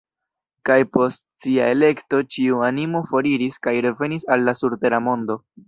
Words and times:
Kaj 0.69 0.77
post 0.95 1.21
sia 1.45 1.67
elekto 1.73 2.23
ĉiu 2.37 2.63
animo 2.69 3.03
foriris 3.13 3.63
kaj 3.69 3.77
revenis 3.89 4.29
al 4.37 4.47
la 4.51 4.59
surtera 4.65 5.05
mondo. 5.11 5.41